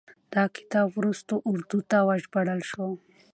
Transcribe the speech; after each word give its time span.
دا 0.33 0.43
کتاب 0.55 0.87
وروستو 0.99 1.33
اردو 1.49 1.79
ته 1.89 1.97
وژباړل 2.09 2.61
شو. 2.71 2.89